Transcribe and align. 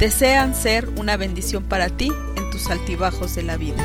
Desean 0.00 0.54
ser 0.54 0.88
una 0.98 1.18
bendición 1.18 1.68
para 1.68 1.94
ti 1.94 2.08
en 2.34 2.50
tus 2.50 2.70
altibajos 2.70 3.34
de 3.34 3.42
la 3.42 3.58
vida. 3.58 3.76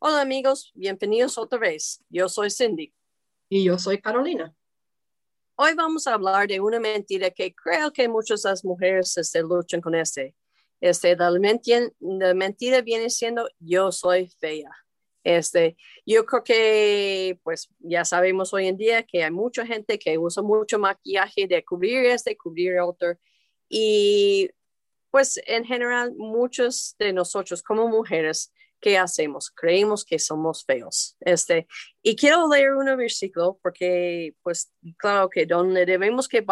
Hola 0.00 0.22
amigos, 0.22 0.72
bienvenidos 0.74 1.38
otra 1.38 1.60
vez. 1.60 2.02
Yo 2.08 2.28
soy 2.28 2.50
Cindy. 2.50 2.92
Y 3.48 3.62
yo 3.62 3.78
soy 3.78 4.00
Carolina. 4.00 4.52
Hoy 5.54 5.74
vamos 5.74 6.08
a 6.08 6.14
hablar 6.14 6.48
de 6.48 6.58
una 6.58 6.80
mentira 6.80 7.30
que 7.30 7.54
creo 7.54 7.92
que 7.92 8.08
muchas 8.08 8.42
de 8.42 8.50
las 8.50 8.64
mujeres 8.64 9.16
este, 9.16 9.42
luchan 9.42 9.80
con 9.80 9.94
este. 9.94 10.34
Este, 10.80 11.14
la, 11.14 11.30
mentira, 11.38 11.88
la 12.00 12.34
mentira 12.34 12.80
viene 12.80 13.10
siendo 13.10 13.48
yo 13.60 13.92
soy 13.92 14.26
fea. 14.26 14.72
Este, 15.24 15.76
yo 16.06 16.24
creo 16.26 16.44
que, 16.44 17.40
pues, 17.42 17.68
ya 17.80 18.04
sabemos 18.04 18.52
hoy 18.52 18.68
en 18.68 18.76
día 18.76 19.02
que 19.02 19.24
hay 19.24 19.30
mucha 19.30 19.66
gente 19.66 19.98
que 19.98 20.18
usa 20.18 20.42
mucho 20.42 20.78
maquillaje 20.78 21.46
de 21.46 21.64
cubrir 21.64 22.04
este, 22.06 22.36
cubrir 22.36 22.78
otro. 22.80 23.18
Y, 23.68 24.50
pues, 25.10 25.40
en 25.46 25.64
general, 25.64 26.14
muchos 26.16 26.94
de 26.98 27.12
nosotros 27.12 27.62
como 27.62 27.88
mujeres 27.88 28.52
¿qué 28.84 28.98
hacemos? 28.98 29.50
Creemos 29.50 30.04
que 30.04 30.18
somos 30.18 30.62
feos. 30.62 31.16
Este, 31.20 31.66
y 32.02 32.14
quiero 32.14 32.46
leer 32.46 32.74
un 32.74 32.94
versículo 32.98 33.58
porque, 33.62 34.34
pues, 34.42 34.70
claro 34.98 35.30
que 35.30 35.46
donde 35.46 35.86
debemos 35.86 36.28
que 36.28 36.44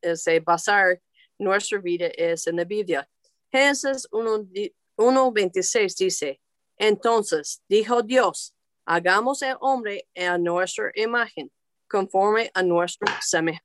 este, 0.00 0.40
basar 0.40 1.00
nuestra 1.38 1.78
vida 1.78 2.08
es 2.16 2.48
en 2.48 2.56
la 2.56 2.64
Biblia. 2.64 3.08
Génesis 3.52 4.08
1.26 4.10 5.96
dice, 5.96 6.40
entonces 6.82 7.62
dijo 7.68 8.02
Dios, 8.02 8.56
hagamos 8.84 9.40
el 9.42 9.56
hombre 9.60 10.08
a 10.16 10.36
nuestra 10.36 10.90
imagen, 10.96 11.48
conforme 11.88 12.50
a 12.54 12.62
nuestro 12.64 13.06
semejanza. 13.20 13.64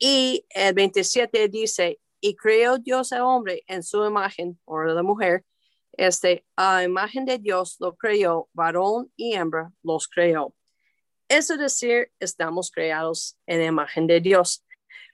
Y 0.00 0.44
el 0.50 0.74
27 0.74 1.46
dice, 1.46 2.00
y 2.20 2.34
creó 2.34 2.78
Dios 2.78 3.12
al 3.12 3.22
hombre 3.22 3.62
en 3.68 3.84
su 3.84 4.04
imagen, 4.04 4.58
o 4.64 4.82
la 4.82 5.04
mujer, 5.04 5.44
este, 5.92 6.44
a 6.56 6.82
imagen 6.82 7.24
de 7.24 7.38
Dios 7.38 7.76
lo 7.78 7.94
creó, 7.94 8.48
varón 8.52 9.12
y 9.14 9.34
hembra 9.34 9.70
los 9.84 10.08
creó. 10.08 10.52
Eso 11.28 11.56
decir, 11.56 12.10
estamos 12.18 12.72
creados 12.72 13.38
en 13.46 13.62
imagen 13.62 14.08
de 14.08 14.20
Dios. 14.20 14.64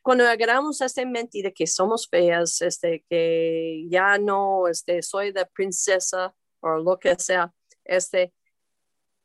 Cuando 0.00 0.26
agarramos 0.26 0.80
esta 0.80 1.04
mentira 1.04 1.50
que 1.50 1.66
somos 1.66 2.08
feas, 2.08 2.62
este, 2.62 3.04
que 3.10 3.84
ya 3.90 4.16
no 4.16 4.68
este, 4.68 5.02
soy 5.02 5.32
de 5.32 5.44
princesa 5.44 6.34
o 6.60 6.76
lo 6.78 6.98
que 6.98 7.14
sea, 7.18 7.52
este, 7.84 8.32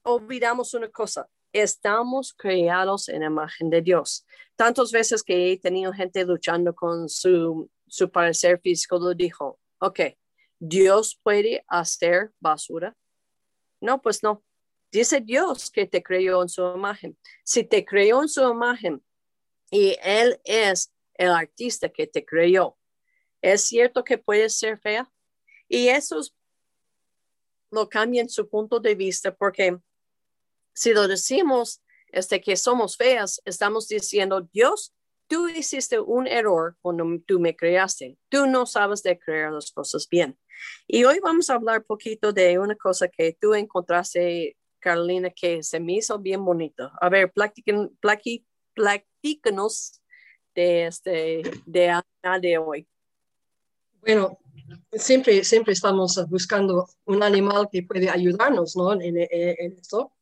olvidamos 0.03 0.73
una 0.73 0.89
cosa, 0.89 1.29
estamos 1.51 2.33
creados 2.33 3.09
en 3.09 3.23
imagen 3.23 3.69
de 3.69 3.81
Dios. 3.81 4.25
Tantas 4.55 4.91
veces 4.91 5.23
que 5.23 5.51
he 5.51 5.59
tenido 5.59 5.93
gente 5.93 6.25
luchando 6.25 6.73
con 6.73 7.09
su, 7.09 7.69
su 7.87 8.09
parecer 8.09 8.59
físico, 8.59 8.97
lo 8.97 9.13
dijo, 9.13 9.59
ok, 9.79 9.99
Dios 10.59 11.19
puede 11.21 11.63
hacer 11.67 12.31
basura. 12.39 12.95
No, 13.81 14.01
pues 14.01 14.23
no. 14.23 14.43
Dice 14.91 15.21
Dios 15.21 15.69
que 15.71 15.85
te 15.85 16.01
creó 16.01 16.41
en 16.41 16.49
su 16.49 16.61
imagen. 16.75 17.17
Si 17.43 17.63
te 17.63 17.83
creó 17.83 18.21
en 18.21 18.29
su 18.29 18.41
imagen 18.47 19.03
y 19.69 19.97
Él 20.03 20.39
es 20.43 20.93
el 21.15 21.31
artista 21.31 21.89
que 21.89 22.07
te 22.07 22.23
creó, 22.23 22.77
es 23.41 23.63
cierto 23.63 24.03
que 24.03 24.17
puede 24.17 24.49
ser 24.49 24.79
fea. 24.79 25.11
Y 25.67 25.89
eso 25.89 26.17
lo 26.17 26.31
cambia 27.89 28.21
en 28.21 28.29
su 28.29 28.49
punto 28.49 28.79
de 28.79 28.95
vista 28.95 29.35
porque 29.35 29.77
si 30.73 30.93
lo 30.93 31.07
decimos 31.07 31.81
este, 32.07 32.41
que 32.41 32.55
somos 32.55 32.97
feas, 32.97 33.41
estamos 33.45 33.87
diciendo, 33.87 34.41
Dios 34.53 34.93
tú 35.27 35.47
hiciste 35.49 35.99
un 35.99 36.27
error 36.27 36.77
cuando 36.81 37.05
tú 37.25 37.39
me 37.39 37.55
creaste. 37.55 38.17
Tú 38.29 38.45
no 38.45 38.67
sabes 38.67 39.01
de 39.03 39.17
crear 39.17 39.51
las 39.51 39.71
cosas 39.71 40.07
bien. 40.07 40.37
Y 40.87 41.03
hoy 41.05 41.19
vamos 41.21 41.49
a 41.49 41.55
hablar 41.55 41.83
poquito 41.85 42.31
de 42.31 42.59
una 42.59 42.75
cosa 42.75 43.07
que 43.07 43.35
tú 43.39 43.55
encontraste, 43.55 44.57
Carolina, 44.79 45.31
que 45.31 45.63
se 45.63 45.79
me 45.79 45.93
hizo 45.93 46.19
bien 46.19 46.45
bonito. 46.45 46.91
A 47.01 47.09
ver, 47.09 47.33
platícanos 47.33 47.91
de, 50.53 50.85
este, 50.85 51.41
de, 51.65 52.01
de 52.41 52.57
hoy. 52.59 52.87
Bueno, 54.01 54.37
siempre, 54.95 55.43
siempre 55.43 55.73
estamos 55.73 56.19
buscando 56.29 56.87
un 57.05 57.23
animal 57.23 57.69
que 57.71 57.83
puede 57.83 58.09
ayudarnos 58.09 58.75
¿no? 58.75 58.93
en, 58.93 59.01
en, 59.01 59.27
en 59.31 59.73
esto. 59.73 60.13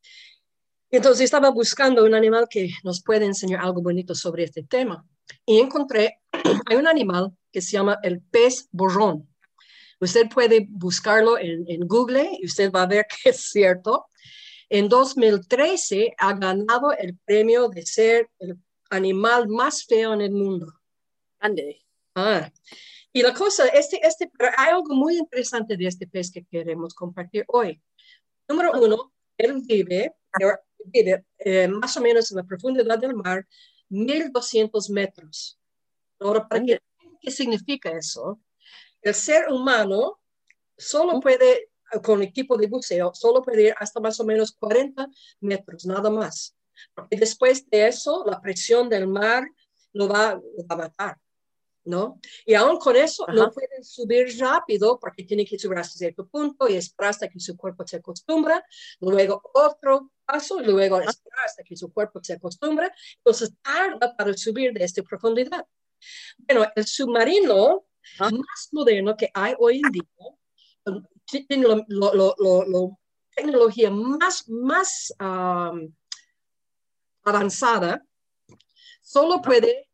Entonces 0.89 1.25
estaba 1.25 1.49
buscando 1.51 2.03
un 2.03 2.13
animal 2.13 2.47
que 2.49 2.69
nos 2.83 3.01
puede 3.01 3.25
enseñar 3.25 3.61
algo 3.61 3.81
bonito 3.81 4.13
sobre 4.13 4.43
este 4.43 4.63
tema 4.63 5.05
y 5.45 5.59
encontré, 5.59 6.19
hay 6.69 6.77
un 6.77 6.87
animal 6.87 7.31
que 7.51 7.61
se 7.61 7.71
llama 7.71 7.99
el 8.03 8.21
pez 8.21 8.67
borrón. 8.71 9.27
Usted 9.99 10.27
puede 10.29 10.65
buscarlo 10.69 11.37
en, 11.37 11.63
en 11.67 11.87
Google 11.87 12.37
y 12.39 12.45
usted 12.45 12.71
va 12.71 12.83
a 12.83 12.87
ver 12.87 13.05
que 13.23 13.29
es 13.29 13.51
cierto. 13.51 14.07
En 14.69 14.87
2013 14.87 16.15
ha 16.17 16.33
ganado 16.33 16.91
el 16.97 17.17
premio 17.25 17.69
de 17.69 17.85
ser 17.85 18.29
el 18.39 18.57
animal 18.89 19.47
más 19.47 19.85
feo 19.85 20.13
en 20.13 20.21
el 20.21 20.31
mundo. 20.31 20.73
Ande. 21.39 21.81
Ah, 22.15 22.51
y 23.13 23.21
la 23.21 23.33
cosa, 23.33 23.67
este, 23.67 23.99
este, 24.05 24.31
hay 24.57 24.69
algo 24.69 24.95
muy 24.95 25.17
interesante 25.17 25.75
de 25.75 25.87
este 25.87 26.07
pez 26.07 26.31
que 26.31 26.45
queremos 26.45 26.93
compartir 26.93 27.43
hoy. 27.47 27.81
Número 28.47 28.71
uno, 28.79 29.13
él 29.37 29.61
vive 29.65 30.13
eh, 31.39 31.67
más 31.67 31.97
o 31.97 32.01
menos 32.01 32.31
en 32.31 32.37
la 32.37 32.43
profundidad 32.43 32.97
del 32.99 33.15
mar, 33.15 33.45
1200 33.89 34.89
metros. 34.89 35.59
Ahora, 36.19 36.47
¿para 36.47 36.63
qué, 36.63 36.79
qué 37.19 37.31
significa 37.31 37.89
eso? 37.91 38.39
El 39.01 39.13
ser 39.13 39.51
humano 39.51 40.19
solo 40.77 41.19
puede, 41.19 41.69
con 42.03 42.21
equipo 42.21 42.55
de 42.55 42.67
buceo, 42.67 43.13
solo 43.13 43.41
puede 43.41 43.63
ir 43.63 43.75
hasta 43.77 43.99
más 43.99 44.19
o 44.19 44.23
menos 44.23 44.53
40 44.53 45.07
metros, 45.41 45.85
nada 45.85 46.09
más. 46.09 46.55
Porque 46.93 47.17
después 47.17 47.69
de 47.69 47.87
eso, 47.87 48.23
la 48.25 48.41
presión 48.41 48.87
del 48.87 49.07
mar 49.07 49.45
lo 49.91 50.07
va, 50.07 50.35
lo 50.35 50.67
va 50.67 50.75
a 50.75 50.77
matar. 50.77 51.17
¿No? 51.83 52.19
Y 52.45 52.53
aún 52.53 52.77
con 52.77 52.95
eso 52.95 53.25
no 53.27 53.51
pueden 53.51 53.83
subir 53.83 54.37
rápido 54.39 54.99
porque 54.99 55.23
tienen 55.23 55.45
que 55.45 55.57
subir 55.57 55.77
hasta 55.79 55.97
cierto 55.97 56.27
punto 56.27 56.67
y 56.69 56.75
esperar 56.75 57.09
hasta 57.11 57.27
que 57.27 57.39
su 57.39 57.57
cuerpo 57.57 57.85
se 57.87 57.97
acostumbra, 57.97 58.63
luego 58.99 59.41
otro 59.53 60.11
paso, 60.25 60.59
luego 60.59 60.99
esperar 61.01 61.45
hasta 61.45 61.63
que 61.63 61.75
su 61.75 61.91
cuerpo 61.91 62.19
se 62.23 62.33
acostumbra, 62.33 62.93
entonces 63.17 63.53
tarda 63.61 64.15
para 64.15 64.33
subir 64.37 64.73
de 64.73 64.83
esta 64.83 65.01
profundidad. 65.03 65.65
Bueno, 66.37 66.65
el 66.75 66.85
submarino 66.85 67.85
más 68.19 68.69
moderno 68.71 69.15
que 69.15 69.29
hay 69.33 69.55
hoy 69.59 69.81
en 69.83 69.91
día 69.91 70.03
tiene 71.47 71.67
la 71.67 71.85
tecnología 73.35 73.89
más, 73.91 74.47
más 74.49 75.13
avanzada, 77.23 78.05
solo 79.01 79.41
puede 79.41 79.90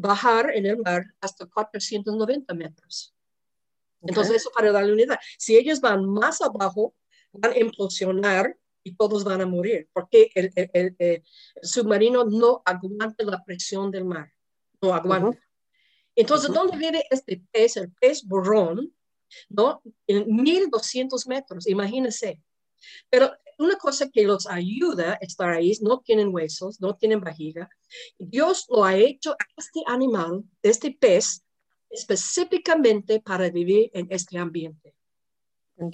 bajar 0.00 0.50
en 0.54 0.66
el 0.66 0.78
mar 0.78 1.04
hasta 1.20 1.46
490 1.46 2.54
metros. 2.54 3.14
Entonces, 4.00 4.36
eso 4.36 4.50
para 4.54 4.70
darle 4.70 4.92
unidad. 4.92 5.18
Si 5.38 5.56
ellos 5.56 5.80
van 5.80 6.04
más 6.08 6.40
abajo, 6.40 6.94
van 7.32 7.52
a 7.52 7.58
implosionar 7.58 8.56
y 8.84 8.94
todos 8.94 9.24
van 9.24 9.40
a 9.40 9.46
morir, 9.46 9.88
porque 9.92 10.30
el, 10.34 10.52
el, 10.54 11.22
submarino 11.62 12.24
no 12.24 12.62
aguanta 12.64 13.24
la 13.24 13.44
presión 13.44 13.90
del 13.90 14.04
mar, 14.04 14.32
no 14.80 14.94
aguanta. 14.94 15.38
Entonces, 16.14 16.52
¿dónde 16.52 16.76
vive 16.76 17.04
este 17.10 17.42
pez? 17.50 17.76
El 17.76 17.92
pez 17.92 18.24
borrón, 18.24 18.94
¿no? 19.48 19.82
En 20.06 20.34
1200 20.34 21.26
metros, 21.26 21.66
imagínense. 21.66 22.42
Pero 23.10 23.32
una 23.58 23.76
cosa 23.76 24.08
que 24.08 24.24
los 24.24 24.46
ayuda 24.46 25.12
a 25.14 25.18
estar 25.20 25.50
ahí, 25.50 25.72
no 25.80 26.00
tienen 26.00 26.32
huesos, 26.32 26.80
no 26.80 26.96
tienen 26.96 27.20
vajiga. 27.20 27.68
Dios 28.18 28.66
lo 28.68 28.84
ha 28.84 28.96
hecho 28.96 29.32
a 29.32 29.46
este 29.56 29.82
animal, 29.86 30.44
este 30.62 30.96
pez, 30.98 31.44
específicamente 31.90 33.20
para 33.20 33.50
vivir 33.50 33.90
en 33.94 34.06
este 34.10 34.38
ambiente. 34.38 34.94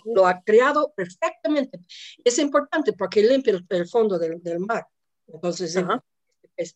Lo 0.04 0.26
ha 0.26 0.42
creado 0.42 0.92
perfectamente. 0.94 1.80
Es 2.24 2.38
importante 2.38 2.92
porque 2.92 3.22
limpia 3.22 3.60
el, 3.68 3.88
fondo 3.88 4.18
del, 4.18 4.40
mar. 4.60 4.86
Entonces, 5.26 5.76
este 6.56 6.74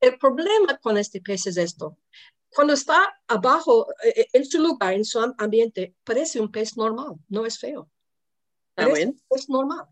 el 0.00 0.18
problema 0.18 0.78
con 0.78 0.96
este 0.96 1.20
pez 1.20 1.46
es 1.46 1.56
esto. 1.56 1.98
Cuando 2.54 2.72
está 2.72 3.06
abajo, 3.28 3.86
eh, 4.02 4.26
en 4.32 4.44
su 4.44 4.58
lugar, 4.58 4.94
en 4.94 5.04
su 5.04 5.20
am- 5.20 5.34
ambiente, 5.38 5.94
parece 6.02 6.40
un 6.40 6.50
pez 6.50 6.76
normal, 6.76 7.16
no 7.28 7.46
es 7.46 7.58
feo. 7.58 7.88
Ah, 8.76 8.88
bueno. 8.88 9.12
un 9.12 9.20
pez 9.28 9.48
normal. 9.48 9.86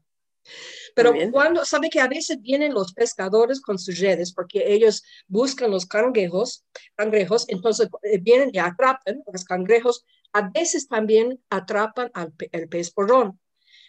Pero 0.95 1.13
cuando, 1.31 1.65
sabe 1.65 1.91
que 1.91 2.01
a 2.01 2.09
veces 2.09 2.41
vienen 2.41 2.75
los 2.75 2.93
pescadores 2.93 3.61
con 3.61 3.79
sus 3.79 3.99
redes 3.99 4.33
porque 4.33 4.73
ellos 4.73 5.03
buscan 5.27 5.71
los 5.71 5.87
cangrejos, 5.87 6.65
cangrejos, 6.97 7.45
entonces 7.49 7.89
eh, 8.03 8.19
vienen 8.19 8.51
y 8.53 8.59
atrapan 8.59 9.23
los 9.33 9.45
cangrejos, 9.45 10.05
a 10.33 10.51
veces 10.51 10.89
también 10.89 11.41
atrapan 11.51 12.11
al 12.15 12.33
el 12.53 12.69
pez 12.69 12.91
porrón, 12.91 13.39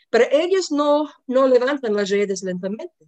pero 0.09 0.25
ellos 0.31 0.71
no, 0.71 1.09
no 1.27 1.47
levantan 1.47 1.93
las 1.93 2.09
redes 2.09 2.43
lentamente, 2.43 3.07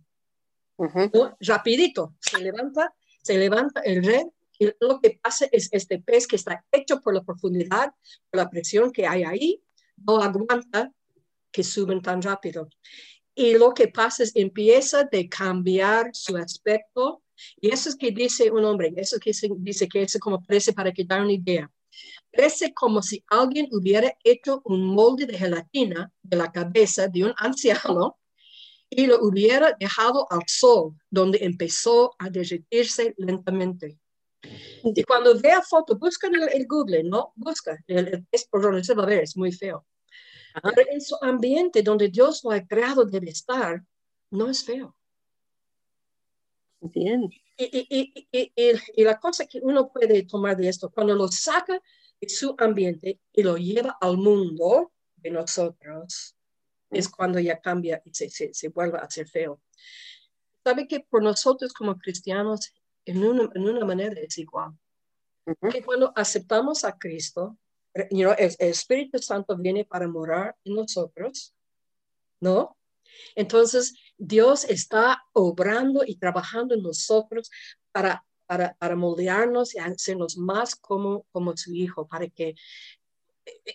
Ujú. 0.77 1.09
¿no? 1.13 1.38
rapidito, 1.39 2.15
se 2.19 2.39
levanta, 2.39 2.93
se 3.21 3.38
levanta 3.38 3.81
el 3.81 4.03
red 4.03 4.25
y 4.59 4.69
lo 4.79 4.99
que 4.99 5.19
pasa 5.21 5.47
es 5.51 5.69
este 5.71 5.99
pez 5.99 6.27
que 6.27 6.35
está 6.35 6.63
hecho 6.71 7.01
por 7.01 7.13
la 7.13 7.23
profundidad, 7.23 7.93
por 8.29 8.38
la 8.39 8.49
presión 8.49 8.91
que 8.91 9.07
hay 9.07 9.23
ahí, 9.23 9.63
no 9.97 10.21
aguanta 10.21 10.91
que 11.51 11.63
suben 11.63 12.01
tan 12.01 12.21
rápido. 12.21 12.69
Y 13.36 13.57
lo 13.57 13.74
que 13.74 13.88
pasa 13.88 14.24
es 14.24 14.36
empieza 14.36 15.04
de 15.06 15.30
cambiar 15.30 16.10
su 16.13 16.36
aspecto. 16.38 17.24
Y 17.60 17.69
eso 17.69 17.89
es 17.89 17.95
que 17.95 18.12
dice 18.12 18.51
un 18.51 18.66
hombre, 18.66 18.94
eso 18.98 19.16
es 19.16 19.22
que 19.22 19.33
se- 19.33 19.50
dice 19.57 19.88
que 19.88 20.04
es 20.04 20.18
como 20.19 20.44
parece 20.44 20.74
para 20.74 20.92
que 20.92 21.04
dar 21.06 21.22
una 21.22 21.31
idea. 21.31 21.72
Parece 22.31 22.74
como 22.74 23.01
si 23.01 23.24
alguien 23.28 23.68
hubiera 23.72 24.13
hecho 24.24 24.62
un 24.66 24.86
molde 24.86 25.25
de 25.25 25.38
gelatina 25.38 26.12
de 26.22 26.38
la 26.38 26.51
cabeza 26.51 27.07
de 27.07 27.25
un 27.25 27.33
anciano 27.38 28.18
y 28.89 29.07
lo 29.07 29.19
hubiera 29.24 29.75
dejado 29.80 30.27
al 30.31 30.42
sol, 30.48 30.94
donde 31.10 31.39
empezó 31.42 32.13
a 32.19 32.30
derretirse 32.30 33.13
lentamente. 33.18 33.98
Y 34.84 35.04
cuando 35.04 35.39
vea 35.39 35.62
foto, 35.62 35.98
busca 35.98 36.27
en 36.27 36.36
el, 36.36 36.50
el 36.54 36.68
Google, 36.68 37.04
¿no? 37.04 37.31
Busca 37.36 37.77
el, 37.88 38.25
pez 38.30 38.48
porrón, 38.48 38.77
ese 38.77 38.94
va 38.94 39.04
a 39.04 39.06
ver, 39.07 39.24
es 39.24 39.38
muy 39.38 39.51
feo. 39.51 39.86
Pero 40.62 40.89
en 40.92 41.01
su 41.01 41.15
ambiente 41.21 41.81
donde 41.81 42.09
Dios 42.09 42.44
lo 42.44 42.51
ha 42.51 42.65
creado 42.65 43.06
debe 43.06 43.30
estar, 43.30 43.83
no 44.30 44.50
es 44.50 44.63
feo. 44.63 44.95
Bien. 46.81 47.30
Y, 47.57 47.88
y, 47.89 48.27
y, 48.31 48.51
y, 48.95 49.03
la 49.03 49.19
cosa 49.19 49.45
que 49.45 49.59
uno 49.62 49.92
puede 49.92 50.24
tomar 50.24 50.57
de 50.57 50.68
esto, 50.68 50.89
cuando 50.89 51.13
lo 51.13 51.27
saca 51.27 51.80
de 52.19 52.30
su 52.30 52.56
ambiente 52.57 53.19
y 53.33 53.44
lo 53.44 53.56
lleva 53.56 53.98
al 54.01 54.18
mundo 54.18 54.92
de 55.15 55.30
nosotros, 55.30 56.36
es 56.89 57.07
cuando 57.07 57.39
ya 57.39 57.62
cambia 57.62 58.01
y 58.03 58.13
se, 58.13 58.30
se, 58.30 58.53
se 58.53 58.69
vuelve 58.69 58.98
a 58.98 59.09
ser 59.09 59.27
feo. 59.27 59.62
¿Sabe 60.63 60.88
que 60.88 61.01
por 61.01 61.21
nosotros 61.21 61.71
como 61.74 61.98
cristianos, 61.98 62.74
en 63.06 63.24
una, 63.24 63.50
en 63.53 63.63
una 63.63 63.86
manera 63.86 64.19
es 64.19 64.38
igual? 64.38 64.74
Ujú. 65.45 65.69
que 65.69 65.81
cuando 65.81 66.13
aceptamos 66.15 66.83
a 66.83 66.98
Cristo, 66.98 67.57
you 68.11 68.23
know, 68.23 68.33
el, 68.38 68.55
Espíritu 68.59 69.19
Santo 69.19 69.57
viene 69.57 69.85
para 69.85 70.07
morar 70.07 70.55
en 70.63 70.75
nosotros, 70.75 71.53
¿no? 72.39 72.77
Entonces, 73.35 73.93
Dios 74.17 74.63
está 74.63 75.23
obrando 75.33 76.03
y 76.05 76.15
trabajando 76.15 76.75
en 76.75 76.83
nosotros 76.83 77.51
para, 77.91 78.25
para, 78.45 78.73
para 78.75 78.95
moldearnos 78.95 79.75
y 79.75 79.79
hacernos 79.79 80.38
más 80.38 80.75
como, 80.75 81.25
como 81.31 81.55
su 81.57 81.73
Hijo, 81.73 82.07
para 82.07 82.27
que 82.27 82.55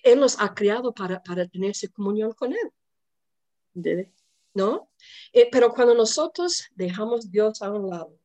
Él 0.03 0.21
nos 0.21 0.41
ha 0.41 0.55
creado 0.55 0.95
para, 0.95 1.23
para 1.23 1.47
tener 1.47 1.75
su 1.75 1.91
comunión 1.93 2.33
con 2.33 2.53
Él. 2.53 4.09
¿no? 4.55 4.89
Eh, 5.33 5.49
pero 5.53 5.71
cuando 5.73 5.95
nosotros 5.95 6.65
dejamos 6.75 7.31
Dios 7.31 7.61
a 7.61 7.71
un 7.71 7.91
lado, 7.91 8.19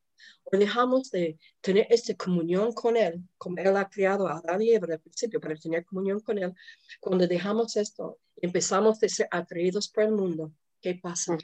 o 0.43 0.57
dejamos 0.57 1.11
de 1.11 1.37
tener 1.61 1.87
esta 1.89 2.13
comunión 2.15 2.73
con 2.73 2.97
Él, 2.97 3.21
como 3.37 3.57
Él 3.57 3.75
ha 3.77 3.89
creado 3.89 4.27
a 4.27 4.37
Adán 4.37 4.61
y 4.61 4.71
Eva 4.71 4.87
al 4.91 4.99
principio 4.99 5.39
para 5.39 5.55
tener 5.55 5.85
comunión 5.85 6.19
con 6.19 6.37
Él, 6.37 6.53
cuando 6.99 7.27
dejamos 7.27 7.75
esto, 7.77 8.19
empezamos 8.37 9.01
a 9.03 9.07
ser 9.09 9.27
atraídos 9.31 9.87
por 9.89 10.03
el 10.03 10.11
mundo, 10.11 10.51
¿qué 10.81 10.95
pasa? 10.95 11.37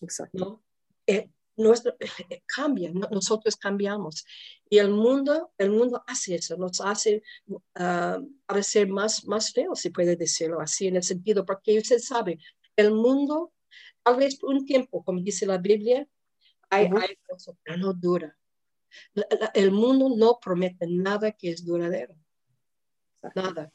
Exacto. 0.00 0.38
¿No? 0.38 0.62
Eh, 1.06 1.30
nuestro, 1.56 1.94
eh, 2.30 2.42
cambia, 2.46 2.90
no- 2.92 3.08
nosotros 3.10 3.56
cambiamos. 3.56 4.24
Y 4.70 4.78
el 4.78 4.90
mundo, 4.90 5.52
el 5.58 5.70
mundo 5.70 6.02
hace 6.06 6.36
eso, 6.36 6.56
nos 6.56 6.80
hace 6.80 7.22
ah, 7.74 8.20
parecer 8.46 8.88
más, 8.88 9.26
más 9.26 9.52
feo, 9.52 9.74
si 9.74 9.90
puede 9.90 10.16
decirlo 10.16 10.60
así, 10.60 10.86
en 10.86 10.96
el 10.96 11.02
sentido, 11.02 11.44
porque 11.44 11.78
usted 11.78 11.98
sabe, 11.98 12.38
el 12.76 12.92
mundo, 12.92 13.52
tal 14.04 14.16
vez 14.16 14.36
por 14.36 14.50
un 14.54 14.64
tiempo, 14.64 15.02
como 15.02 15.20
dice 15.20 15.46
la 15.46 15.58
Biblia, 15.58 16.06
hay, 16.70 16.86
Ujú. 16.86 16.98
hay 16.98 17.16
cosas, 17.28 17.56
pero 17.62 17.78
no 17.78 17.92
dura. 17.92 18.36
La- 19.14 19.26
la- 19.38 19.50
el 19.54 19.70
mundo 19.70 20.08
no 20.16 20.38
promete 20.40 20.86
nada 20.88 21.32
que 21.32 21.50
es 21.50 21.64
duradero, 21.64 22.14
nada. 23.34 23.72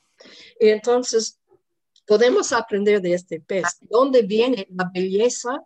Y 0.60 0.70
entonces, 0.70 1.40
podemos 2.06 2.52
aprender 2.52 3.02
de 3.02 3.14
este 3.14 3.40
pez, 3.40 3.66
¿dónde 3.82 4.24
viene 4.24 4.68
la 4.72 4.90
belleza 4.94 5.66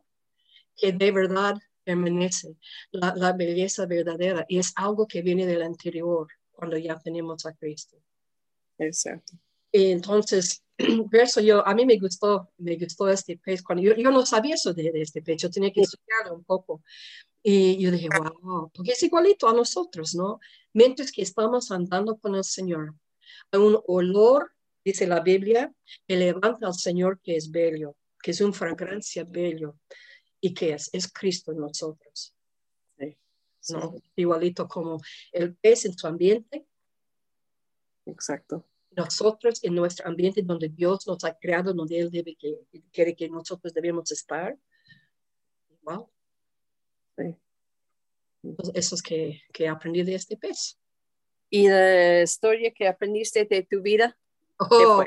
que 0.76 0.92
de 0.92 1.12
verdad 1.12 1.56
permanece, 1.84 2.58
la, 2.92 3.14
la 3.16 3.34
belleza 3.34 3.86
verdadera? 3.86 4.46
Y 4.48 4.60
es 4.60 4.74
algo 4.76 5.08
que 5.08 5.22
viene 5.22 5.46
del 5.46 5.62
anterior, 5.62 6.28
cuando 6.52 6.78
ya 6.78 6.98
tenemos 7.00 7.46
a 7.46 7.54
Cristo. 7.54 7.98
Exacto. 8.78 9.34
Y 9.72 9.92
entonces, 9.92 10.64
por 11.12 11.20
eso 11.20 11.42
yo, 11.42 11.68
a 11.68 11.74
mí 11.74 11.86
me 11.86 11.98
gustó, 11.98 12.52
me 12.58 12.76
gustó 12.78 13.10
este 13.10 13.38
pez. 13.38 13.64
Cuando 13.64 13.84
yo, 13.84 13.96
yo 13.96 14.12
no 14.12 14.26
sabía 14.26 14.56
eso 14.56 14.74
de, 14.74 14.92
de 14.92 15.02
este 15.02 15.22
pez, 15.22 15.42
yo 15.42 15.50
tenía 15.50 15.72
que 15.72 15.82
estudiarlo 15.82 16.36
un 16.36 16.44
poco. 16.44 16.84
Y 17.42 17.82
yo 17.82 17.92
dije, 17.92 18.10
wow, 18.42 18.70
porque 18.74 18.92
es 18.92 19.04
igualito 19.04 19.48
a 19.48 19.54
nosotros, 19.54 20.16
¿no? 20.16 20.40
Mientras 20.74 21.12
que 21.12 21.22
estamos 21.22 21.72
andando 21.72 22.18
con 22.18 22.36
el 22.36 22.44
Señor, 22.44 22.96
hay 23.52 23.60
un 23.60 23.80
olor, 23.88 24.52
dice 24.84 25.08
la 25.08 25.22
Biblia, 25.22 25.74
que 26.08 26.18
levanta 26.18 26.68
al 26.68 26.74
Señor 26.74 27.20
que 27.22 27.36
es 27.36 27.50
bello, 27.50 27.96
que 28.22 28.32
es 28.32 28.42
una 28.42 28.54
fragancia 28.54 29.24
bello. 29.24 29.78
¿Y 30.40 30.54
que 30.54 30.74
es? 30.74 30.90
Es 30.94 31.12
Cristo 31.12 31.52
en 31.52 31.60
nosotros, 31.60 32.34
Sí. 33.00 33.18
Sí. 33.60 33.74
¿no? 33.74 33.96
Igualito 34.16 34.68
como 34.68 35.00
el 35.32 35.56
pez 35.56 35.86
en 35.86 35.98
su 35.98 36.08
ambiente, 36.08 36.68
Exacto. 38.08 38.66
Nosotros 38.98 39.64
en 39.64 39.76
nuestro 39.76 40.08
ambiente 40.08 40.42
donde 40.42 40.70
Dios 40.70 41.08
nos 41.08 41.24
ha 41.24 41.34
creado, 41.38 41.74
donde 41.74 42.00
Él 42.00 42.10
debe 42.10 42.36
que, 42.36 42.58
quiere 42.92 43.16
que 43.16 43.30
nosotros 43.30 43.74
debemos 43.74 44.12
estar. 44.12 44.58
Wow. 45.84 46.10
Sí. 47.16 47.36
Entonces, 48.44 48.76
eso 48.76 48.96
es 48.96 49.02
que, 49.02 49.42
que 49.54 49.68
aprendí 49.68 50.04
de 50.04 50.16
este 50.16 50.36
pez. 50.36 50.80
¿Y 51.50 51.70
la 51.70 52.24
historia 52.24 52.72
que 52.72 52.88
aprendiste 52.88 53.46
de 53.46 53.64
tu 53.64 53.82
vida? 53.82 54.18
Oh, 54.58 55.06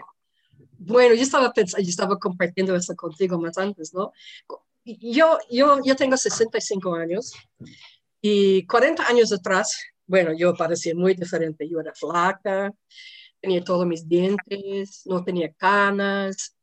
bueno, 0.79 1.15
yo 1.15 1.23
estaba 1.23 1.53
pensando, 1.53 1.85
yo 1.85 1.91
estaba 1.91 2.17
compartiendo 2.19 2.75
eso 2.77 2.95
contigo 2.95 3.39
más 3.39 3.59
antes, 3.59 3.93
¿no? 3.93 4.13
Yo, 4.85 5.39
yo, 5.51 5.81
yo 5.85 5.97
tengo 5.97 6.17
65 6.17 6.95
años 6.95 7.35
y 8.23 8.67
40 8.67 9.07
años 9.07 9.33
atrás, 9.33 9.77
bueno, 10.07 10.33
yo 10.33 10.55
parecía 10.55 10.95
muy 10.95 11.15
diferente. 11.15 11.69
Yo 11.69 11.81
era 11.81 11.93
flaca, 11.95 12.73
tenía 13.41 13.63
todos 13.65 13.87
mis 13.87 14.09
dientes, 14.09 15.03
no 15.07 15.25
tenía 15.25 15.53
canas, 15.55 16.57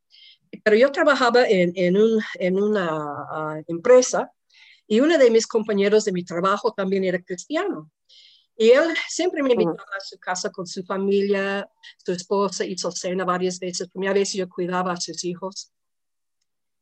pero 0.64 0.76
yo 0.78 0.92
trabajaba 0.92 1.48
en, 1.48 1.72
en, 1.76 1.98
un, 1.98 2.22
en 2.36 2.62
una 2.62 3.58
uh, 3.58 3.64
empresa 3.68 4.32
y 4.88 5.00
uno 5.00 5.18
de 5.18 5.30
mis 5.30 5.48
compañeros 5.48 6.06
de 6.06 6.12
mi 6.12 6.24
trabajo 6.24 6.72
también 6.72 7.04
era 7.04 7.22
cristiano. 7.22 7.92
Y 8.60 8.72
él 8.72 8.96
siempre 9.08 9.44
me 9.44 9.52
invitaba 9.52 9.84
a 9.96 10.00
su 10.00 10.18
casa 10.18 10.50
con 10.50 10.66
su 10.66 10.84
familia, 10.84 11.70
su 12.04 12.12
esposa 12.12 12.66
hizo 12.66 12.90
cena 12.92 13.24
varias 13.24 13.60
veces. 13.60 13.90
Primera 13.90 14.14
vez 14.14 14.34
yo 14.34 14.50
cuidaba 14.50 14.94
a 14.94 14.98
sus 14.98 15.24
hijos. 15.26 15.72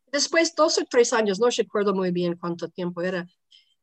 Después, 0.10 0.56
dos 0.56 0.78
o 0.78 0.86
tres 0.90 1.12
años, 1.12 1.40
no 1.40 1.50
recuerdo 1.50 1.94
muy 1.94 2.12
bien 2.12 2.38
cuánto 2.38 2.70
tiempo 2.70 3.02
era, 3.02 3.28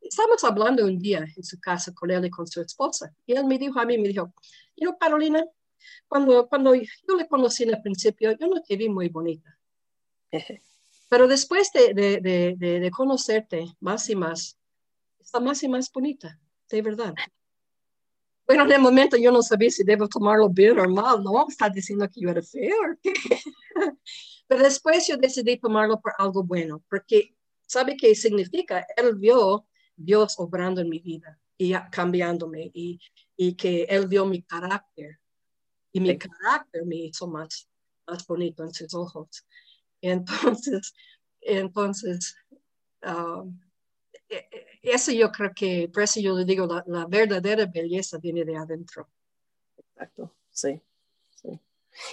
estábamos 0.01 0.43
hablando 0.45 0.87
un 0.87 0.99
día 0.99 1.27
en 1.37 1.45
su 1.45 1.61
casa 1.61 1.93
con 1.93 2.11
él 2.11 2.25
y 2.25 2.31
con 2.31 2.47
su 2.47 2.63
esposa. 2.63 3.15
Y 3.27 3.35
él 3.35 3.45
me 3.45 3.59
dijo 3.59 3.79
a 3.79 3.85
mí, 3.85 3.99
me 3.99 4.09
dijo, 4.09 4.33
you 4.77 4.89
know, 4.89 4.97
Carolina, 4.99 5.45
cuando, 6.09 6.49
cuando 6.49 6.75
yo 6.75 7.17
le 7.17 7.27
conocí 7.29 7.63
en 7.65 7.71
el 7.71 7.83
principio, 7.83 8.33
yo 8.39 8.47
no 8.47 8.63
te 8.63 8.77
vi 8.77 8.89
muy 8.89 9.09
bonita. 9.09 9.59
Pero 11.09 11.29
después 11.29 11.71
de, 11.73 11.93
de, 11.93 12.21
de, 12.21 12.81
de, 12.81 12.91
conocerte 12.91 13.67
más 13.81 14.09
y 14.09 14.17
más, 14.17 14.59
está 15.21 15.41
más 15.41 15.63
y 15.63 15.69
más 15.69 15.93
bonita, 15.93 16.41
de 16.71 16.83
verdad. 16.83 17.15
Bueno, 18.47 18.65
en 18.65 18.73
el 18.73 18.81
momento 18.81 19.17
yo 19.17 19.31
no 19.31 19.43
sabía 19.43 19.71
si 19.71 19.85
debo 19.85 20.09
tomarlo 20.09 20.49
bien 20.49 20.79
o 20.79 20.89
mal, 20.89 21.23
¿no? 21.23 21.47
Está 21.49 21.69
diciendo 21.69 22.09
que 22.09 22.21
yo 22.21 22.31
era 22.31 22.43
fea. 22.43 22.75
Pero 24.47 24.63
después 24.63 25.07
yo 25.07 25.17
decidí 25.17 25.59
tomarlo 25.59 26.01
por 26.01 26.13
algo 26.19 26.43
bueno, 26.43 26.83
porque 26.89 27.37
¿sabe 27.67 27.97
qué 27.97 28.15
significa? 28.15 28.87
Él 28.97 29.17
vio 29.17 29.67
Dios 29.97 30.35
obrando 30.39 30.81
en 30.81 30.89
mi 30.89 30.99
vida 30.99 31.39
y 31.57 31.73
cambiándome 31.91 32.71
y, 32.75 33.01
y 33.37 33.55
que 33.55 33.85
Él 33.85 34.09
vio 34.09 34.27
mi 34.27 34.43
carácter 34.43 35.21
y 35.93 36.01
mi 36.01 36.17
carácter 36.17 36.85
me 36.87 36.97
hizo 36.97 37.27
más, 37.27 37.69
más 38.07 38.27
bonito 38.27 38.65
en 38.65 38.73
sus 38.73 38.95
ojos. 38.95 39.45
Entonces, 40.01 40.95
entonces 41.41 42.37
um, 43.07 43.61
eh, 44.29 44.49
eh, 44.51 44.67
eso 44.83 45.13
yo 45.13 45.31
creo 45.31 45.53
que, 45.55 45.89
por 45.93 46.03
eso 46.03 46.21
yo 46.21 46.37
le 46.37 46.45
digo, 46.45 46.67
la, 46.67 46.83
la 46.87 47.07
verdadera 47.07 47.67
belleza 47.67 48.19
viene 48.19 48.45
de 48.45 48.57
adentro. 48.57 49.09
Exacto, 49.77 50.35
sí, 50.51 50.81
sí. 51.35 51.61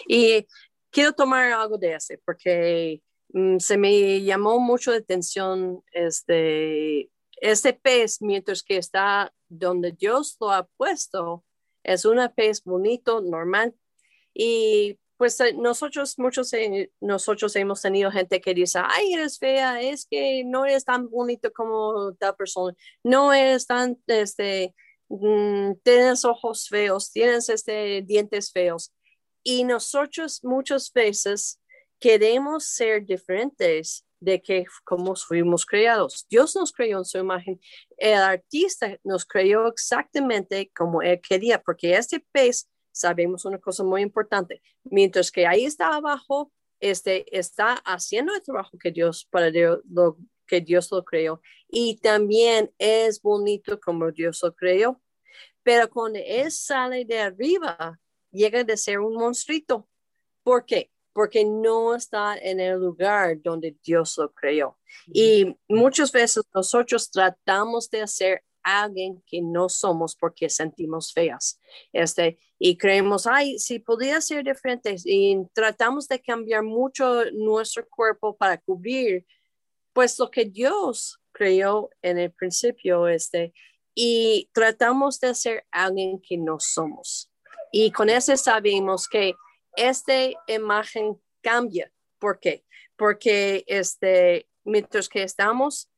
Y 0.08 0.48
quiero 0.92 1.14
tomar 1.14 1.52
algo 1.52 1.78
de 1.78 1.94
ese, 1.96 2.18
porque 2.20 3.02
mm, 3.34 3.58
se 3.58 3.78
me 3.78 4.22
llamó 4.22 4.60
mucho 4.60 4.92
la 4.92 4.98
atención 4.98 5.84
este, 5.92 7.10
este 7.42 7.74
pez, 7.74 8.22
mientras 8.22 8.62
que 8.62 8.78
está 8.78 9.34
donde 9.48 9.94
Dios 9.94 10.38
lo 10.40 10.52
ha 10.52 10.64
puesto, 10.64 11.44
es 11.94 12.06
una 12.06 12.34
pez 12.34 12.64
bonito, 12.64 13.22
normal. 13.22 13.74
Y 14.34 15.00
pues 15.18 15.40
eh, 15.42 15.54
nosotros, 15.54 16.18
muchos, 16.18 16.52
nosotros 17.02 17.56
hemos 17.56 17.82
tenido 17.82 18.12
gente 18.12 18.40
que 18.40 18.54
dice, 18.54 18.80
ay, 18.82 19.14
eres 19.14 19.38
fea, 19.38 19.82
es 19.82 20.06
que 20.06 20.44
no 20.46 20.66
eres 20.66 20.86
tan 20.86 21.10
bonito 21.10 21.52
como 21.52 22.14
tal 22.14 22.36
persona, 22.36 22.76
no 23.04 23.34
eres 23.34 23.68
tan, 23.68 23.98
este, 24.08 24.74
mm, 25.10 25.74
tienes 25.84 26.24
ojos 26.26 26.70
feos, 26.70 27.12
tienes 27.12 27.50
este, 27.50 28.02
dientes 28.04 28.52
feos. 28.52 28.94
Y 29.44 29.64
nosotros 29.64 30.44
muchas 30.44 30.92
veces 30.94 31.60
queremos 32.00 32.66
ser 32.66 33.06
diferentes 33.06 34.06
de 34.20 34.42
que 34.42 34.66
como 34.84 35.16
fuimos 35.16 35.66
creados. 35.66 36.26
Dios 36.30 36.56
nos 36.56 36.72
creó 36.72 37.00
en 37.00 37.06
su 37.06 37.18
imagen. 37.18 37.60
El 37.98 38.20
artista 38.20 38.98
nos 39.04 39.26
creó 39.26 39.68
exactamente 39.68 40.72
como 40.76 41.02
él 41.02 41.20
quería, 41.22 41.62
porque 41.62 41.96
este 41.96 42.26
pez, 42.32 42.70
sabemos 42.92 43.46
una 43.46 43.60
cosa 43.60 43.84
muy 43.84 44.02
importante, 44.02 44.62
mientras 44.84 45.32
que 45.32 45.48
ahí 45.48 45.66
está 45.66 45.96
abajo, 45.96 46.52
este, 46.80 47.26
está 47.38 47.76
haciendo 47.86 48.34
el 48.34 48.42
trabajo 48.42 48.78
que 48.78 48.92
Dios, 48.92 49.28
para 49.30 49.50
lo, 49.50 50.18
que 50.48 50.62
Dios 50.62 50.92
lo 50.92 51.04
creó. 51.04 51.42
Y 51.68 51.98
también 51.98 52.72
es 52.78 53.22
bonito 53.22 53.80
como 53.80 54.12
Dios 54.12 54.40
lo 54.44 54.56
creó. 54.56 55.02
Pero 55.64 55.90
cuando 55.90 56.20
él 56.26 56.52
sale 56.52 57.06
de 57.06 57.20
arriba, 57.20 58.00
llega 58.32 58.64
de 58.64 58.78
ser 58.78 59.00
un 59.00 59.14
monstruito. 59.14 59.88
¿Por 60.44 60.66
qué? 60.66 60.90
Porque 61.14 61.44
no 61.44 61.96
está 61.96 62.38
en 62.38 62.60
el 62.60 62.80
lugar 62.80 63.42
donde 63.42 63.76
Dios 63.84 64.18
lo 64.18 64.32
creó. 64.32 64.78
Y 65.08 65.58
muchas 65.68 66.12
veces 66.12 66.44
nosotros 66.54 67.10
tratamos 67.10 67.90
de 67.90 68.02
hacer 68.02 68.44
alguien 68.64 69.24
que 69.26 69.42
no 69.42 69.70
somos 69.70 70.16
porque 70.16 70.50
sentimos 70.50 71.14
feas. 71.14 71.60
Este, 71.94 72.40
y 72.58 72.78
creemos, 72.78 73.26
ay, 73.26 73.58
si 73.58 73.80
podía 73.80 74.22
ser 74.22 74.44
diferente, 74.44 74.96
y 75.06 75.38
tratamos 75.54 76.08
de 76.08 76.22
cambiar 76.22 76.64
mucho 76.64 77.26
nuestro 77.32 77.88
cuerpo 77.88 78.36
para 78.36 78.58
cubrir, 78.58 79.26
pues 79.94 80.18
lo 80.20 80.30
que 80.30 80.46
Dios 80.46 81.20
creó 81.32 81.90
en 82.02 82.20
el 82.20 82.32
principio, 82.32 83.08
este, 83.08 83.54
y 83.96 84.50
tratamos 84.54 85.20
de 85.20 85.34
ser 85.36 85.66
alguien 85.72 86.22
que 86.22 86.38
no 86.38 86.60
somos. 86.60 87.32
Y 87.72 87.92
con 87.92 88.10
eso 88.10 88.36
sabemos 88.38 89.08
que 89.08 89.36
esta 89.80 90.14
imagen 90.48 91.20
cambia. 91.42 91.92
¿Por 92.18 92.40
qué? 92.40 92.66
Porque 92.98 93.64
este, 93.68 94.48
mientras 94.64 95.08
que 95.08 95.24
estamos 95.24 95.90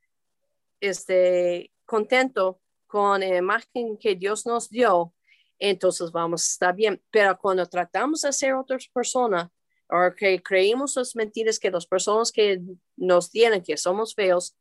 este, 0.79 1.71
contentos 1.85 2.57
con 2.87 3.21
la 3.21 3.37
imagen 3.37 3.97
que 3.97 4.15
Dios 4.15 4.45
nos 4.45 4.69
dio, 4.69 5.13
entonces 5.59 6.11
vamos 6.11 6.43
a 6.43 6.51
estar 6.51 6.75
bien. 6.75 7.01
Pero 7.09 7.37
cuando 7.37 7.65
tratamos 7.65 8.21
de 8.21 8.33
ser 8.33 8.53
otras 8.53 8.87
personas, 8.87 9.49
o 9.89 10.15
que 10.15 10.41
creímos 10.41 10.95
las 10.95 11.15
mentiras 11.15 11.59
que 11.59 11.69
las 11.69 11.85
personas 11.85 12.31
que 12.31 12.61
nos 12.95 13.29
tienen, 13.29 13.61
que 13.61 13.75
somos 13.77 14.15
feos, 14.15 14.55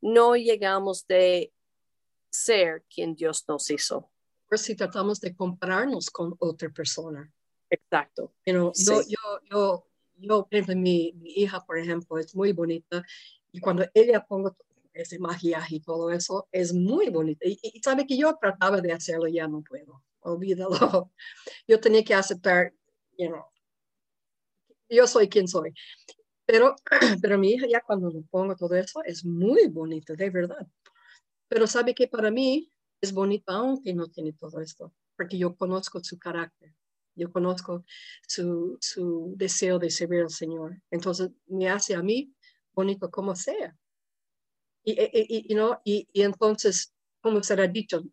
no 0.00 0.36
llegamos 0.36 1.06
de 1.06 1.52
ser 2.30 2.84
quien 2.88 3.16
Dios 3.16 3.44
nos 3.48 3.70
hizo 3.70 4.10
por 4.48 4.58
si 4.58 4.76
tratamos 4.76 5.20
de 5.20 5.34
compararnos 5.34 6.10
con 6.10 6.34
otra 6.38 6.68
persona. 6.70 7.32
Exacto. 7.70 8.32
Pero 8.44 8.72
yo, 8.76 9.02
yo, 9.02 9.40
yo, 9.50 9.86
yo 10.18 10.48
mi, 10.76 11.12
mi, 11.14 11.30
hija, 11.36 11.60
por 11.64 11.78
ejemplo, 11.78 12.18
es 12.18 12.34
muy 12.34 12.52
bonita 12.52 13.04
y 13.52 13.60
cuando 13.60 13.84
ella 13.94 14.24
pongo 14.24 14.56
ese 14.92 15.18
maquillaje 15.18 15.76
y 15.76 15.80
todo 15.80 16.10
eso, 16.10 16.48
es 16.52 16.72
muy 16.72 17.10
bonita. 17.10 17.46
Y, 17.46 17.58
y, 17.62 17.80
sabe 17.80 18.06
que 18.06 18.16
yo 18.16 18.34
trataba 18.40 18.80
de 18.80 18.92
hacerlo, 18.92 19.26
ya 19.28 19.46
no 19.46 19.62
puedo, 19.62 20.02
olvídalo. 20.20 20.70
Yo 21.68 21.78
tenía 21.78 22.02
que 22.02 22.14
aceptar, 22.14 22.72
you 23.18 23.28
know, 23.28 23.44
yo 24.88 25.06
soy 25.06 25.28
quien 25.28 25.48
soy. 25.48 25.74
Pero, 26.46 26.76
pero 27.22 27.38
mi 27.38 27.50
hija 27.50 27.66
ya 27.66 27.80
cuando 27.80 28.10
lo 28.10 28.22
pongo 28.22 28.56
todo 28.56 28.74
eso, 28.74 29.02
es 29.04 29.24
muy 29.24 29.68
bonita, 29.68 30.14
de 30.14 30.30
verdad. 30.30 30.66
Pero 31.48 31.66
sabe 31.66 31.94
que 31.94 32.08
para 32.08 32.30
mí 32.30 32.70
es 33.00 33.12
bonito 33.12 33.52
aunque 33.52 33.94
no 33.94 34.08
tiene 34.08 34.32
todo 34.32 34.60
esto, 34.60 34.92
porque 35.16 35.38
yo 35.38 35.56
conozco 35.56 36.02
su 36.02 36.18
carácter, 36.18 36.74
yo 37.16 37.32
conozco 37.32 37.84
su, 38.26 38.78
su 38.80 39.34
deseo 39.36 39.78
de 39.78 39.90
servir 39.90 40.20
al 40.20 40.30
Señor. 40.30 40.80
Entonces 40.90 41.30
me 41.46 41.68
hace 41.68 41.94
a 41.94 42.02
mí 42.02 42.32
bonito 42.72 43.10
como 43.10 43.34
sea. 43.34 43.76
Y, 44.84 44.92
y, 44.92 45.52
y, 45.52 45.54
¿no? 45.54 45.80
y, 45.84 46.08
y 46.12 46.22
entonces, 46.22 46.94
como 47.20 47.42
será 47.42 47.66
dicho, 47.66 48.04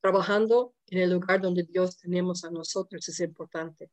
trabajando 0.00 0.74
en 0.86 0.98
el 0.98 1.10
lugar 1.10 1.40
donde 1.40 1.64
Dios 1.64 1.98
tenemos 1.98 2.44
a 2.44 2.50
nosotros 2.50 3.08
es 3.08 3.20
importante. 3.20 3.90